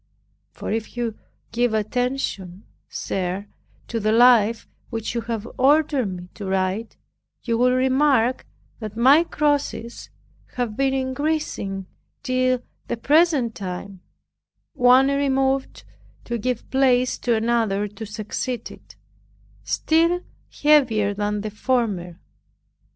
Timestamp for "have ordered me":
5.21-6.27